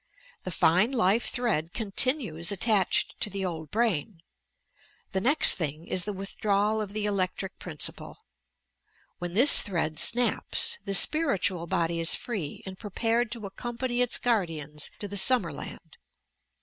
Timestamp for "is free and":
11.99-12.79